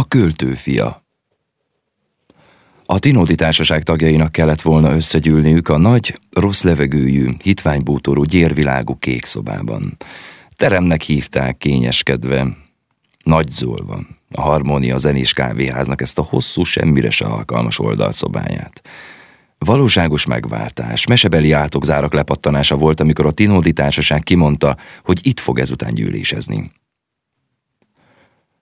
A 0.00 0.08
költőfia 0.08 1.04
A 2.84 2.98
Tinódi 2.98 3.34
Társaság 3.34 3.82
tagjainak 3.82 4.32
kellett 4.32 4.60
volna 4.60 4.94
összegyűlniük 4.94 5.68
a 5.68 5.78
nagy, 5.78 6.18
rossz 6.30 6.62
levegőjű, 6.62 7.28
hitványbútorú 7.42 8.22
gyérvilágú 8.22 8.94
kék 8.94 9.24
szobában. 9.24 9.96
Teremnek 10.56 11.02
hívták 11.02 11.56
kényeskedve, 11.56 12.56
nagyzolva, 13.24 14.00
a 14.34 14.40
harmónia 14.40 14.98
zenés 14.98 15.32
kávéháznak 15.32 16.00
ezt 16.00 16.18
a 16.18 16.22
hosszú, 16.22 16.62
semmire 16.62 17.10
se 17.10 17.24
alkalmas 17.24 17.78
oldalszobáját. 17.78 18.82
Valóságos 19.58 20.26
megváltás, 20.26 21.06
mesebeli 21.06 21.52
átokzárak 21.52 22.12
lepattanása 22.12 22.76
volt, 22.76 23.00
amikor 23.00 23.26
a 23.26 23.32
Tinódi 23.32 23.72
Társaság 23.72 24.22
kimondta, 24.22 24.76
hogy 25.04 25.26
itt 25.26 25.40
fog 25.40 25.58
ezután 25.58 25.94
gyűlésezni. 25.94 26.70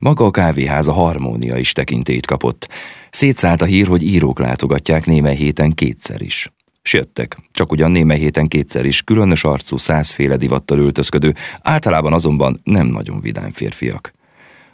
Maga 0.00 0.24
a 0.24 0.30
kávéház 0.30 0.88
a 0.88 0.92
harmónia 0.92 1.56
is 1.56 1.72
tekintét 1.72 2.26
kapott. 2.26 2.68
Szétszállt 3.10 3.62
a 3.62 3.64
hír, 3.64 3.86
hogy 3.86 4.02
írók 4.02 4.38
látogatják 4.38 5.06
némely 5.06 5.36
héten 5.36 5.72
kétszer 5.72 6.22
is. 6.22 6.52
Jöttek, 6.90 7.36
csak 7.52 7.72
ugyan 7.72 7.90
némely 7.90 8.18
héten 8.18 8.48
kétszer 8.48 8.86
is, 8.86 9.02
különös 9.02 9.44
arcú, 9.44 9.76
százféle 9.76 10.36
divattal 10.36 10.78
öltözködő, 10.78 11.34
általában 11.62 12.12
azonban 12.12 12.60
nem 12.64 12.86
nagyon 12.86 13.20
vidám 13.20 13.52
férfiak. 13.52 14.12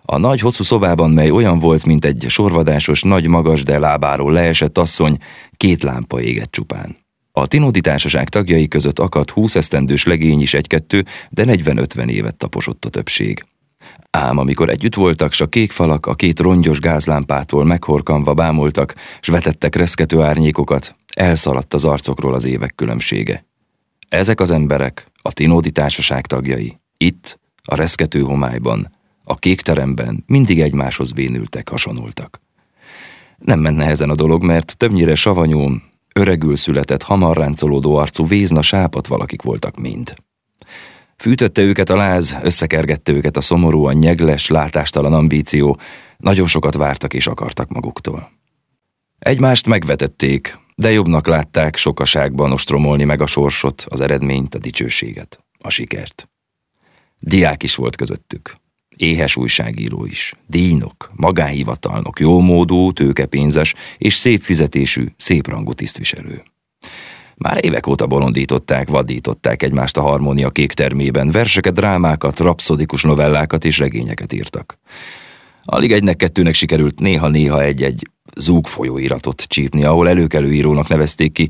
A 0.03 0.17
nagy 0.17 0.41
hosszú 0.41 0.63
szobában, 0.63 1.11
mely 1.11 1.31
olyan 1.31 1.59
volt, 1.59 1.85
mint 1.85 2.05
egy 2.05 2.27
sorvadásos, 2.29 3.03
nagy 3.03 3.27
magas, 3.27 3.63
de 3.63 3.79
lábáról 3.79 4.33
leesett 4.33 4.79
asszony, 4.79 5.19
két 5.57 5.83
lámpa 5.83 6.21
égett 6.21 6.51
csupán. 6.51 6.97
A 7.33 7.47
Tinódi 7.47 7.81
társaság 7.81 8.29
tagjai 8.29 8.69
között 8.69 8.99
akadt 8.99 9.31
húsz 9.31 9.55
esztendős 9.55 10.05
legény 10.05 10.41
is 10.41 10.55
egy-kettő, 10.55 11.05
de 11.31 11.45
40-50 11.47 12.09
évet 12.09 12.37
taposott 12.37 12.85
a 12.85 12.89
többség. 12.89 13.45
Ám 14.11 14.39
amikor 14.39 14.69
együtt 14.69 14.95
voltak, 14.95 15.33
s 15.33 15.41
a 15.41 15.47
kék 15.47 15.73
falak 15.73 16.07
a 16.07 16.15
két 16.15 16.41
rongyos 16.41 16.79
gázlámpától 16.79 17.65
meghorkanva 17.65 18.35
bámultak, 18.35 18.95
s 19.21 19.29
vetettek 19.29 19.75
reszkető 19.75 20.21
árnyékokat, 20.21 20.97
elszaladt 21.15 21.75
az 21.75 21.85
arcokról 21.85 22.35
az 22.35 22.45
évek 22.45 22.75
különbsége. 22.75 23.45
Ezek 24.09 24.41
az 24.41 24.51
emberek, 24.51 25.11
a 25.23 25.33
Tinódi 25.33 25.71
társaság 25.71 26.27
tagjai, 26.27 26.79
itt, 26.97 27.39
a 27.63 27.75
reszkető 27.75 28.21
homályban, 28.21 28.91
a 29.25 29.35
kék 29.35 29.61
teremben 29.61 30.25
mindig 30.27 30.61
egymáshoz 30.61 31.13
bénültek, 31.13 31.69
hasonultak. 31.69 32.41
Nem 33.39 33.61
ment 33.61 33.77
nehezen 33.77 34.11
a 34.11 34.15
dolog, 34.15 34.43
mert 34.43 34.77
többnyire 34.77 35.15
savanyú, 35.15 35.71
öregül 36.13 36.57
született, 36.57 37.03
hamar 37.03 37.37
ráncolódó 37.37 37.97
arcú 37.97 38.27
vézna 38.27 38.63
sápat 38.63 39.07
valakik 39.07 39.43
voltak 39.43 39.77
mind. 39.77 40.15
Fűtötte 41.17 41.63
őket 41.63 41.91
a 41.91 41.97
láz, 41.97 42.37
összekergette 42.43 43.13
őket 43.13 43.37
a 43.37 43.41
szomorú, 43.41 43.85
a 43.85 43.93
nyegles, 43.93 44.49
látástalan 44.49 45.13
ambíció, 45.13 45.79
nagyon 46.17 46.47
sokat 46.47 46.75
vártak 46.75 47.15
és 47.15 47.27
akartak 47.27 47.69
maguktól. 47.69 48.31
Egymást 49.19 49.67
megvetették, 49.67 50.59
de 50.75 50.91
jobbnak 50.91 51.27
látták 51.27 51.77
sokaságban 51.77 52.53
ostromolni 52.53 53.05
meg 53.05 53.21
a 53.21 53.27
sorsot, 53.27 53.85
az 53.89 54.01
eredményt, 54.01 54.55
a 54.55 54.59
dicsőséget, 54.59 55.45
a 55.59 55.71
sikert. 55.71 56.29
Diák 57.19 57.63
is 57.63 57.75
volt 57.75 57.97
közöttük. 57.97 58.57
Éhes 58.97 59.37
újságíró 59.37 60.05
is, 60.05 60.35
díjnok, 60.47 61.11
magánhivatalnok, 61.15 62.21
jómódú, 62.21 62.93
tőkepénzes 62.93 63.75
és 63.99 64.15
szép 64.15 64.43
fizetésű, 64.43 65.07
szép 65.17 65.49
rangú 65.49 65.73
tisztviselő. 65.73 66.43
Már 67.37 67.65
évek 67.65 67.87
óta 67.87 68.07
bolondították, 68.07 68.89
vadították 68.89 69.63
egymást 69.63 69.97
a 69.97 70.03
harmónia 70.03 70.51
kék 70.51 70.73
termében, 70.73 71.31
verseket, 71.31 71.75
drámákat, 71.75 72.39
rapszodikus 72.39 73.03
novellákat 73.03 73.65
és 73.65 73.79
regényeket 73.79 74.33
írtak. 74.33 74.79
Alig 75.65 75.93
egynek-kettőnek 75.93 76.55
sikerült 76.55 77.01
néha-néha 77.01 77.63
egy-egy 77.63 78.11
zúg 78.37 78.67
folyóiratot 78.67 79.43
csípni, 79.43 79.85
ahol 79.85 80.09
előkelő 80.09 80.53
írónak 80.53 80.89
nevezték 80.89 81.33
ki, 81.33 81.49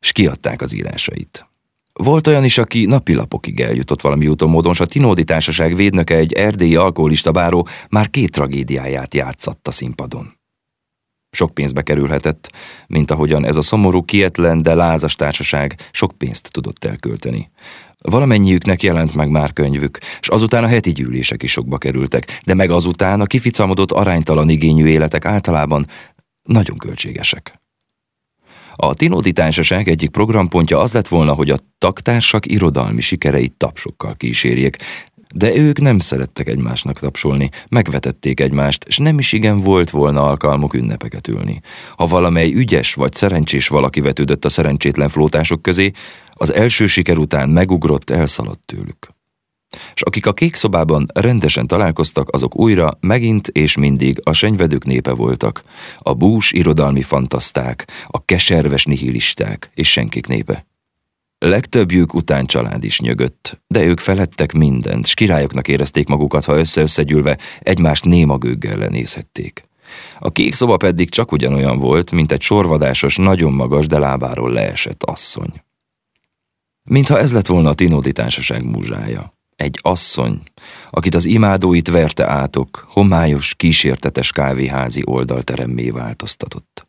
s 0.00 0.12
kiadták 0.12 0.62
az 0.62 0.74
írásait. 0.74 1.46
Volt 1.92 2.26
olyan 2.26 2.44
is, 2.44 2.58
aki 2.58 2.84
napilapokig 2.84 3.60
eljutott 3.60 4.00
valami 4.00 4.28
úton 4.28 4.50
módon, 4.50 4.74
s 4.74 4.80
a 4.80 4.86
Tinódi 4.86 5.24
Társaság 5.24 5.74
védnöke 5.74 6.16
egy 6.16 6.32
erdélyi 6.32 6.76
alkoholista 6.76 7.30
báró 7.30 7.68
már 7.88 8.10
két 8.10 8.30
tragédiáját 8.30 9.14
játszatta 9.14 9.70
színpadon. 9.70 10.35
Sok 11.36 11.54
pénzbe 11.54 11.82
kerülhetett, 11.82 12.52
mint 12.86 13.10
ahogyan 13.10 13.46
ez 13.46 13.56
a 13.56 13.62
szomorú, 13.62 14.04
kietlen, 14.04 14.62
de 14.62 14.74
lázas 14.74 15.14
társaság 15.14 15.76
sok 15.90 16.12
pénzt 16.18 16.48
tudott 16.52 16.84
elkölteni. 16.84 17.50
Valamennyiüknek 17.98 18.82
jelent 18.82 19.14
meg 19.14 19.30
már 19.30 19.52
könyvük, 19.52 19.98
és 20.20 20.28
azután 20.28 20.64
a 20.64 20.66
heti 20.66 20.92
gyűlések 20.92 21.42
is 21.42 21.50
sokba 21.50 21.78
kerültek, 21.78 22.40
de 22.44 22.54
meg 22.54 22.70
azután 22.70 23.20
a 23.20 23.26
kificamodott 23.26 23.92
aránytalan 23.92 24.48
igényű 24.48 24.86
életek 24.86 25.24
általában 25.24 25.86
nagyon 26.42 26.76
költségesek. 26.76 27.60
A 28.76 28.94
Tinódi 28.94 29.32
Társaság 29.32 29.88
egyik 29.88 30.10
programpontja 30.10 30.78
az 30.80 30.92
lett 30.92 31.08
volna, 31.08 31.32
hogy 31.32 31.50
a 31.50 31.58
taktársak 31.78 32.46
irodalmi 32.46 33.00
sikereit 33.00 33.52
tapsokkal 33.52 34.14
kísérjék, 34.16 34.76
de 35.34 35.56
ők 35.56 35.80
nem 35.80 35.98
szerettek 35.98 36.48
egymásnak 36.48 36.98
tapsolni, 36.98 37.50
megvetették 37.68 38.40
egymást, 38.40 38.84
és 38.84 38.98
nem 38.98 39.18
is 39.18 39.32
igen 39.32 39.60
volt 39.60 39.90
volna 39.90 40.26
alkalmuk 40.26 40.74
ünnepeket 40.74 41.28
ülni. 41.28 41.60
Ha 41.96 42.06
valamely 42.06 42.52
ügyes 42.52 42.94
vagy 42.94 43.14
szerencsés 43.14 43.68
valaki 43.68 44.00
vetődött 44.00 44.44
a 44.44 44.48
szerencsétlen 44.48 45.08
flótások 45.08 45.62
közé, 45.62 45.90
az 46.32 46.52
első 46.52 46.86
siker 46.86 47.18
után 47.18 47.48
megugrott, 47.48 48.10
elszaladt 48.10 48.60
tőlük. 48.66 49.14
És 49.94 50.02
akik 50.02 50.26
a 50.26 50.32
kék 50.32 50.54
szobában 50.54 51.06
rendesen 51.14 51.66
találkoztak, 51.66 52.28
azok 52.30 52.56
újra, 52.56 52.98
megint 53.00 53.48
és 53.48 53.76
mindig 53.76 54.20
a 54.22 54.32
senyvedők 54.32 54.84
népe 54.84 55.12
voltak, 55.12 55.62
a 55.98 56.14
bús 56.14 56.52
irodalmi 56.52 57.02
fantaszták, 57.02 57.88
a 58.06 58.24
keserves 58.24 58.84
nihilisták 58.84 59.70
és 59.74 59.90
senkik 59.90 60.26
népe. 60.26 60.66
Legtöbbjük 61.38 62.14
után 62.14 62.46
család 62.46 62.84
is 62.84 63.00
nyögött, 63.00 63.62
de 63.66 63.82
ők 63.82 64.00
felettek 64.00 64.52
mindent, 64.52 65.06
s 65.06 65.14
királyoknak 65.14 65.68
érezték 65.68 66.08
magukat, 66.08 66.44
ha 66.44 66.58
össze-összegyűlve 66.58 67.38
egymást 67.60 68.04
néma 68.04 68.38
gőggel 68.38 68.78
lenézhették. 68.78 69.62
A 70.18 70.32
kék 70.32 70.54
szoba 70.54 70.76
pedig 70.76 71.10
csak 71.10 71.32
ugyanolyan 71.32 71.78
volt, 71.78 72.10
mint 72.10 72.32
egy 72.32 72.42
sorvadásos, 72.42 73.16
nagyon 73.16 73.52
magas, 73.52 73.86
de 73.86 73.98
lábáról 73.98 74.52
leesett 74.52 75.02
asszony. 75.02 75.62
Mintha 76.82 77.18
ez 77.18 77.32
lett 77.32 77.46
volna 77.46 77.68
a 77.68 77.74
Tinódi 77.74 78.12
Társaság 78.12 78.64
múzsája. 78.64 79.34
Egy 79.56 79.78
asszony, 79.82 80.42
akit 80.90 81.14
az 81.14 81.24
imádóit 81.24 81.88
verte 81.88 82.28
átok, 82.28 82.86
homályos, 82.88 83.54
kísértetes 83.54 84.32
kávéházi 84.32 85.02
oldalteremmé 85.04 85.90
változtatott. 85.90 86.85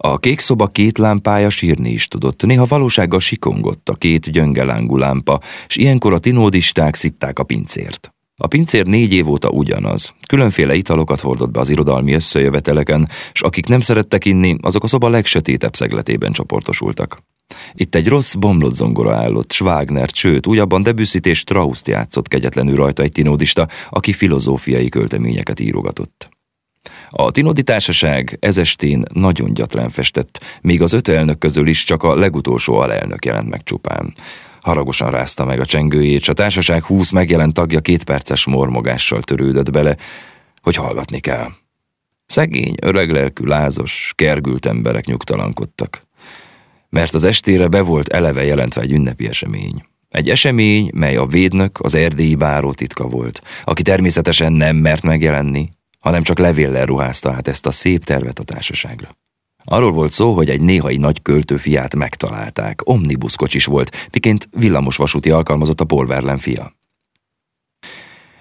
A 0.00 0.18
kék 0.18 0.40
szoba 0.40 0.66
két 0.66 0.98
lámpája 0.98 1.50
sírni 1.50 1.90
is 1.90 2.08
tudott, 2.08 2.42
néha 2.42 2.64
valósággal 2.64 3.20
sikongott 3.20 3.88
a 3.88 3.92
két 3.92 4.30
gyöngelángú 4.30 4.96
lámpa, 4.96 5.40
s 5.66 5.76
ilyenkor 5.76 6.12
a 6.12 6.18
tinódisták 6.18 6.94
szitták 6.94 7.38
a 7.38 7.42
pincért. 7.42 8.10
A 8.40 8.46
pincér 8.46 8.86
négy 8.86 9.12
év 9.12 9.28
óta 9.28 9.48
ugyanaz. 9.48 10.14
Különféle 10.28 10.74
italokat 10.74 11.20
hordott 11.20 11.50
be 11.50 11.60
az 11.60 11.70
irodalmi 11.70 12.12
összejöveteleken, 12.12 13.08
s 13.32 13.42
akik 13.42 13.66
nem 13.66 13.80
szerettek 13.80 14.24
inni, 14.24 14.56
azok 14.60 14.84
a 14.84 14.86
szoba 14.86 15.08
legsötétebb 15.08 15.74
szegletében 15.74 16.32
csoportosultak. 16.32 17.18
Itt 17.72 17.94
egy 17.94 18.08
rossz, 18.08 18.34
bomlott 18.34 18.74
zongora 18.74 19.14
állott, 19.14 19.52
Schwagner, 19.52 20.08
sőt, 20.12 20.46
újabban 20.46 20.82
Debussy-t 20.82 21.26
és 21.26 21.38
Strausst 21.38 21.88
játszott 21.88 22.28
kegyetlenül 22.28 22.76
rajta 22.76 23.02
egy 23.02 23.12
tinódista, 23.12 23.68
aki 23.90 24.12
filozófiai 24.12 24.88
költeményeket 24.88 25.60
írogatott. 25.60 26.37
A 27.10 27.30
Tinodi 27.30 27.62
Társaság 27.62 28.36
ezestén 28.40 29.02
nagyon 29.12 29.54
gyatrán 29.54 29.90
festett, 29.90 30.44
még 30.60 30.82
az 30.82 30.92
öt 30.92 31.08
elnök 31.08 31.38
közül 31.38 31.66
is 31.66 31.84
csak 31.84 32.02
a 32.02 32.14
legutolsó 32.14 32.78
alelnök 32.78 33.24
jelent 33.24 33.48
meg 33.48 33.62
csupán. 33.62 34.14
Haragosan 34.60 35.10
rázta 35.10 35.44
meg 35.44 35.60
a 35.60 35.64
csengőjét, 35.64 36.22
s 36.22 36.28
a 36.28 36.32
társaság 36.32 36.84
húsz 36.84 37.10
megjelent 37.10 37.54
tagja 37.54 37.80
két 37.80 38.04
perces 38.04 38.46
mormogással 38.46 39.22
törődött 39.22 39.70
bele, 39.70 39.96
hogy 40.62 40.74
hallgatni 40.74 41.18
kell. 41.18 41.48
Szegény, 42.26 42.74
öreglelkű, 42.82 43.44
lázos, 43.44 44.12
kergült 44.16 44.66
emberek 44.66 45.04
nyugtalankodtak. 45.04 46.02
Mert 46.88 47.14
az 47.14 47.24
estére 47.24 47.68
be 47.68 47.80
volt 47.80 48.08
eleve 48.08 48.44
jelentve 48.44 48.80
egy 48.80 48.92
ünnepi 48.92 49.28
esemény. 49.28 49.84
Egy 50.08 50.30
esemény, 50.30 50.90
mely 50.94 51.16
a 51.16 51.26
védnök, 51.26 51.78
az 51.80 51.94
erdélyi 51.94 52.34
báró 52.34 52.72
titka 52.72 53.08
volt, 53.08 53.42
aki 53.64 53.82
természetesen 53.82 54.52
nem 54.52 54.76
mert 54.76 55.02
megjelenni, 55.02 55.70
hanem 55.98 56.22
csak 56.22 56.38
levéllel 56.38 56.86
ruházta 56.86 57.32
át 57.32 57.48
ezt 57.48 57.66
a 57.66 57.70
szép 57.70 58.04
tervet 58.04 58.38
a 58.38 58.42
társaságra. 58.42 59.08
Arról 59.64 59.92
volt 59.92 60.12
szó, 60.12 60.34
hogy 60.34 60.50
egy 60.50 60.60
néhai 60.60 60.96
nagy 60.96 61.22
költő 61.22 61.56
fiát 61.56 61.94
megtalálták. 61.94 62.80
Omnibuszkocsis 62.84 63.64
volt, 63.64 64.08
miként 64.12 64.48
villamos 64.56 64.96
vasúti 64.96 65.30
alkalmazott 65.30 65.80
a 65.80 65.84
polverlen 65.84 66.38
fia. 66.38 66.72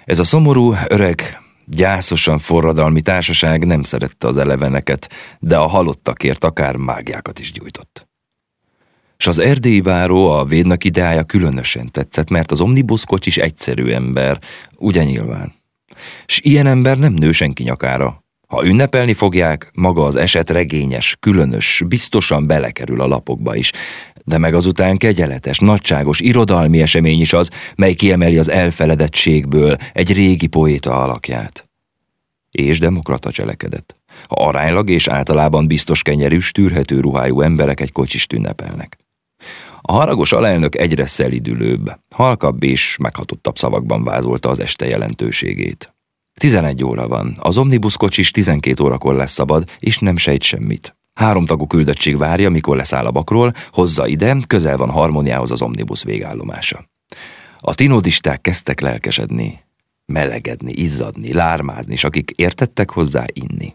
Ez 0.06 0.19
a 0.19 0.24
szomorú, 0.24 0.74
öreg, 0.88 1.42
gyászosan 1.65 2.39
forradalmi 2.39 3.01
társaság 3.01 3.65
nem 3.65 3.83
szerette 3.83 4.27
az 4.27 4.38
eleveneket, 4.38 5.10
de 5.39 5.57
a 5.57 5.68
halottakért 5.68 6.44
akár 6.44 6.75
mágiákat 6.75 7.39
is 7.39 7.51
gyújtott. 7.51 8.07
És 9.18 9.27
az 9.27 9.39
erdélyi 9.39 9.81
báró 9.81 10.30
a 10.30 10.45
védnak 10.45 10.83
ideája 10.83 11.24
különösen 11.24 11.92
tetszett, 11.92 12.30
mert 12.30 12.51
az 12.51 12.62
omnibuszkocsis 12.62 13.38
egyszerű 13.38 13.92
ember, 13.92 14.39
ugye 14.75 15.03
nyilván. 15.03 15.53
S 16.25 16.39
ilyen 16.44 16.67
ember 16.67 16.97
nem 16.97 17.13
nő 17.13 17.31
senki 17.31 17.63
nyakára. 17.63 18.25
Ha 18.47 18.65
ünnepelni 18.65 19.13
fogják, 19.13 19.71
maga 19.73 20.03
az 20.03 20.15
eset 20.15 20.49
regényes, 20.49 21.17
különös, 21.19 21.83
biztosan 21.88 22.47
belekerül 22.47 23.01
a 23.01 23.07
lapokba 23.07 23.55
is, 23.55 23.71
de 24.25 24.38
meg 24.38 24.53
azután 24.53 24.97
kegyeletes, 24.97 25.59
nagyságos, 25.59 26.19
irodalmi 26.19 26.81
esemény 26.81 27.21
is 27.21 27.33
az, 27.33 27.49
mely 27.75 27.94
kiemeli 27.94 28.38
az 28.38 28.49
elfeledettségből 28.49 29.77
egy 29.94 30.13
régi 30.13 30.47
poéta 30.47 31.01
alakját. 31.01 31.69
És 32.51 32.79
demokrata 32.79 33.31
cselekedett. 33.31 33.95
Ha 34.27 34.45
aránylag 34.47 34.89
és 34.89 35.07
általában 35.07 35.67
biztos 35.67 36.01
kenyerű, 36.01 36.38
tűrhető 36.51 37.00
ruhájú 37.00 37.41
emberek 37.41 37.79
egy 37.79 37.91
kocsist 37.91 38.33
ünnepelnek. 38.33 38.97
A 39.89 39.94
haragos 39.94 40.31
alelnök 40.31 40.78
egyre 40.78 41.06
szelidülőbb, 41.06 42.00
halkabb 42.16 42.63
és 42.63 42.98
meghatottabb 43.01 43.57
szavakban 43.57 44.04
vázolta 44.04 44.50
az 44.50 44.60
este 44.60 44.86
jelentőségét. 44.86 45.95
11 46.34 46.84
óra 46.84 47.07
van, 47.07 47.36
az 47.39 47.57
omnibus 47.57 47.98
kocsis 47.98 48.31
12 48.31 48.84
órakor 48.84 49.16
lesz 49.16 49.31
szabad, 49.31 49.69
és 49.80 50.00
nem 50.00 50.18
sejt 50.18 50.42
semmit. 50.42 50.95
Három 51.13 51.45
tagú 51.45 51.68
küldöttség 51.68 52.18
várja, 52.18 52.50
mikor 52.50 52.78
leszáll 52.78 53.06
a 53.06 53.12
bakról, 53.12 53.54
hozza 53.72 54.07
ide, 54.07 54.38
közel 54.48 54.78
van 54.78 54.89
harmóniához 54.89 55.51
az 55.51 55.62
omnibus 55.62 56.04
végállomása. 56.04 56.89
A 57.60 57.75
tinodisták 57.75 58.42
kezdtek 58.42 58.80
lelkesedni, 58.80 59.63
melegedni, 60.06 60.72
izzadni, 60.72 61.34
lármázni, 61.34 61.94
és 61.94 62.04
akik 62.04 62.31
értettek 62.36 62.92
hozzá, 62.92 63.25
inni. 63.34 63.74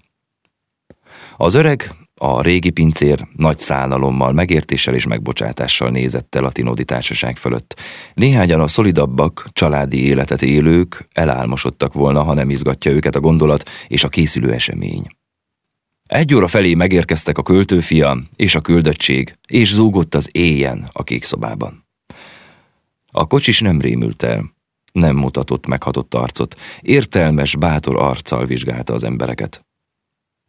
Az 1.37 1.55
öreg, 1.55 1.95
a 2.25 2.43
régi 2.43 2.71
pincér 2.71 3.27
nagy 3.37 3.59
szánalommal, 3.59 4.33
megértéssel 4.33 4.95
és 4.95 5.07
megbocsátással 5.07 5.91
nézett 5.91 6.35
el 6.35 6.45
a 6.45 6.51
Tinodi 6.51 6.85
társaság 6.85 7.37
fölött. 7.37 7.81
Néhányan 8.15 8.61
a 8.61 8.69
szolidabbak, 8.69 9.49
családi 9.53 10.07
életet 10.07 10.43
élők 10.43 11.09
elálmosodtak 11.13 11.93
volna, 11.93 12.23
ha 12.23 12.35
nem 12.35 12.51
izgatja 12.51 12.91
őket 12.91 13.17
a 13.17 13.21
gondolat 13.21 13.69
és 13.89 14.05
a 14.05 14.09
készülő 14.09 14.53
esemény. 14.53 15.07
Egy 16.07 16.35
óra 16.35 16.49
felé 16.49 16.75
megérkeztek 16.75 17.39
a 17.39 17.43
költőfia 17.43 18.19
és 18.37 18.55
a 18.55 18.61
küldöttség, 18.61 19.39
és 19.47 19.73
zúgott 19.73 20.15
az 20.15 20.29
éjjen 20.33 20.89
a 20.93 21.03
kék 21.03 21.25
szobában. 21.25 21.87
A 23.13 23.27
kocsis 23.27 23.61
nem 23.61 23.81
rémült 23.81 24.23
el, 24.23 24.53
nem 24.93 25.17
mutatott 25.17 25.67
meghatott 25.67 26.15
arcot, 26.15 26.57
értelmes, 26.81 27.57
bátor 27.57 28.03
arccal 28.03 28.47
vizsgálta 28.47 28.93
az 28.93 29.05
embereket. 29.05 29.65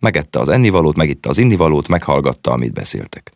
Megette 0.03 0.39
az 0.39 0.49
ennivalót, 0.49 0.95
megitta 0.95 1.29
az 1.29 1.37
innivalót, 1.37 1.87
meghallgatta, 1.87 2.51
amit 2.51 2.73
beszéltek. 2.73 3.33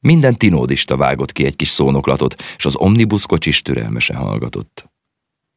Minden 0.00 0.36
tinódista 0.36 0.96
vágott 0.96 1.32
ki 1.32 1.44
egy 1.44 1.56
kis 1.56 1.68
szónoklatot, 1.68 2.42
és 2.56 2.64
az 2.64 2.76
omnibus 2.76 3.26
kocsis 3.26 3.62
türelmesen 3.62 4.16
hallgatott. 4.16 4.90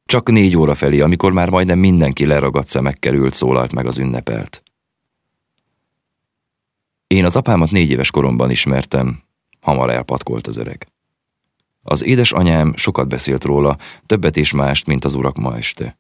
Csak 0.05 0.31
négy 0.31 0.57
óra 0.57 0.75
felé, 0.75 0.99
amikor 0.99 1.31
már 1.31 1.49
majdnem 1.49 1.79
mindenki 1.79 2.25
leragadt 2.25 2.67
szemekkel 2.67 3.13
ült, 3.13 3.33
szólalt 3.33 3.71
meg 3.73 3.85
az 3.85 3.97
ünnepelt. 3.97 4.63
Én 7.07 7.25
az 7.25 7.35
apámat 7.35 7.71
négy 7.71 7.89
éves 7.89 8.11
koromban 8.11 8.51
ismertem, 8.51 9.23
hamar 9.59 9.89
elpatkolt 9.89 10.47
az 10.47 10.57
öreg. 10.57 10.87
Az 11.81 12.03
édesanyám 12.03 12.73
sokat 12.75 13.07
beszélt 13.07 13.43
róla, 13.43 13.77
többet 14.05 14.37
és 14.37 14.51
mást, 14.51 14.85
mint 14.85 15.05
az 15.05 15.13
urak 15.13 15.37
ma 15.37 15.55
este. 15.57 15.97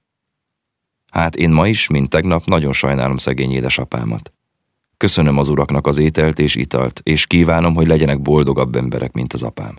Hát 1.11 1.35
én 1.35 1.49
ma 1.49 1.67
is, 1.67 1.87
mint 1.87 2.09
tegnap, 2.09 2.45
nagyon 2.45 2.73
sajnálom 2.73 3.17
szegény 3.17 3.51
édesapámat. 3.51 4.34
Köszönöm 4.97 5.37
az 5.37 5.47
uraknak 5.49 5.87
az 5.87 5.97
ételt 5.97 6.39
és 6.39 6.55
italt, 6.55 6.99
és 7.03 7.27
kívánom, 7.27 7.75
hogy 7.75 7.87
legyenek 7.87 8.21
boldogabb 8.21 8.75
emberek, 8.75 9.11
mint 9.11 9.33
az 9.33 9.43
apám. 9.43 9.77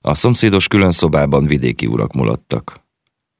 A 0.00 0.14
szomszédos 0.14 0.68
külön 0.68 0.90
szobában 0.90 1.46
vidéki 1.46 1.86
urak 1.86 2.12
mulattak, 2.12 2.80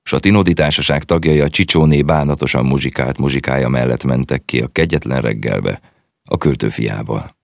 s 0.02 0.12
a 0.12 0.19
Tinodi 0.19 0.52
társaság 0.52 1.05
tagjai 1.05 1.41
a 1.41 1.49
Csicsóné 1.49 2.02
bánatosan 2.02 2.64
muzsikált 2.64 3.19
muzsikája 3.19 3.69
mellett 3.69 4.05
mentek 4.05 4.44
ki 4.44 4.61
a 4.61 4.69
kegyetlen 4.69 5.20
reggelbe, 5.20 5.81
a 6.25 6.37
költőfiával. 6.37 7.38